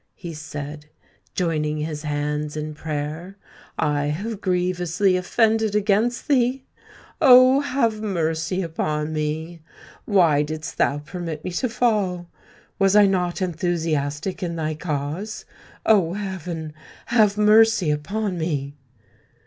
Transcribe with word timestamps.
he 0.15 0.33
said, 0.33 0.87
joining 1.35 1.77
his 1.77 2.01
hands 2.01 2.57
in 2.57 2.73
prayer. 2.73 3.37
"I 3.77 4.05
have 4.07 4.41
grievously 4.41 5.15
offended 5.15 5.75
against 5.75 6.27
thee: 6.27 6.65
oh! 7.21 7.59
have 7.59 8.01
mercy 8.01 8.63
upon 8.63 9.13
me. 9.13 9.61
Why 10.05 10.41
didst 10.41 10.79
thou 10.79 10.97
permit 10.97 11.43
me 11.43 11.51
to 11.51 11.69
fall? 11.69 12.31
Was 12.79 12.95
I 12.95 13.05
not 13.05 13.43
enthusiastic 13.43 14.41
in 14.41 14.55
thy 14.55 14.73
cause? 14.73 15.45
O 15.85 16.13
heaven, 16.13 16.73
have 17.05 17.37
mercy 17.37 17.91
upon 17.91 18.39
me!" 18.39 18.73